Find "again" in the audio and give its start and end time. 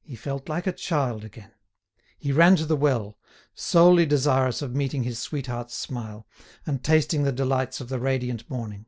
1.26-1.52